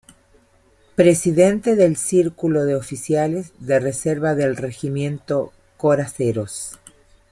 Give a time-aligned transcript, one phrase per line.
[0.95, 6.79] Presidente del Círculo de Oficiales de Reserva del Regimiento Coraceros.